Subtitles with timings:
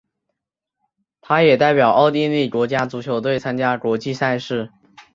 [1.21, 4.71] 他也代表奥地利国家足球队参加国际赛事。